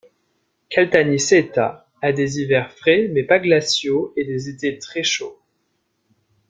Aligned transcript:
Caltanissetta 0.73 1.65
a 2.01 2.11
des 2.11 2.39
hivers 2.39 2.71
frais 2.73 3.07
mais 3.09 3.21
pas 3.23 3.37
glaciaux 3.37 4.13
et 4.17 4.25
des 4.25 4.49
étés 4.49 4.79
très 4.79 5.03
chauds. 5.03 5.39